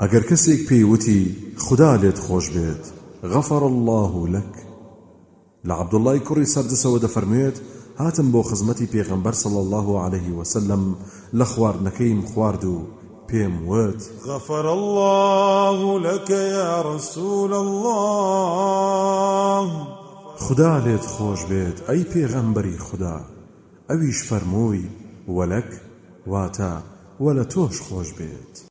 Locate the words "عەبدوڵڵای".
5.80-6.24